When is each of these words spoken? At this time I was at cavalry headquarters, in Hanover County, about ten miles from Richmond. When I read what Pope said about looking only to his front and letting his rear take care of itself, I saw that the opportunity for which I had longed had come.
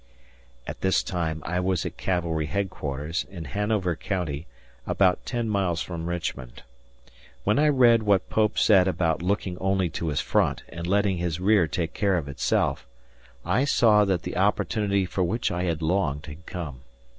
At 0.65 0.81
this 0.81 1.03
time 1.03 1.43
I 1.45 1.59
was 1.59 1.85
at 1.85 1.95
cavalry 1.95 2.47
headquarters, 2.47 3.23
in 3.29 3.45
Hanover 3.45 3.95
County, 3.95 4.47
about 4.87 5.27
ten 5.27 5.47
miles 5.47 5.83
from 5.83 6.07
Richmond. 6.07 6.63
When 7.43 7.59
I 7.59 7.67
read 7.67 8.01
what 8.01 8.27
Pope 8.27 8.57
said 8.57 8.87
about 8.87 9.21
looking 9.21 9.59
only 9.59 9.89
to 9.91 10.07
his 10.07 10.19
front 10.19 10.63
and 10.69 10.87
letting 10.87 11.17
his 11.17 11.39
rear 11.39 11.67
take 11.67 11.93
care 11.93 12.17
of 12.17 12.27
itself, 12.27 12.87
I 13.45 13.63
saw 13.63 14.03
that 14.05 14.23
the 14.23 14.37
opportunity 14.37 15.05
for 15.05 15.23
which 15.23 15.51
I 15.51 15.65
had 15.65 15.83
longed 15.83 16.25
had 16.25 16.47
come. 16.47 16.81